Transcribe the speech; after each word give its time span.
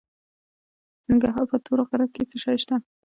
د 1.03 1.03
ننګرهار 1.09 1.45
په 1.51 1.57
تور 1.65 1.79
غره 1.89 2.07
کې 2.13 2.21
څه 2.29 2.37
شی 2.43 2.57
شته؟ 2.61 2.75